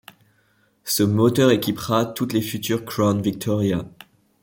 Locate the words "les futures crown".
2.33-3.21